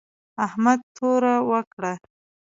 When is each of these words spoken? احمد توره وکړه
احمد 0.45 0.79
توره 0.95 1.35
وکړه 1.49 1.93